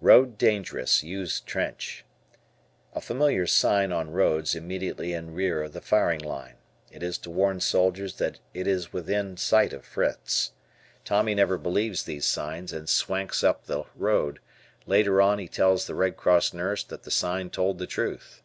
[0.00, 2.02] "Road Dangerous, Use Trench."
[2.94, 6.54] A familiar sign on roads immediately in rear of the firing line.
[6.90, 10.52] It is to warn soldiers that it is within sight of Fritz.
[11.04, 14.40] Tommy never believes these signs and swanks up the road.
[14.86, 18.42] Later on he tells the Red Cross nurse that the sign told the truth.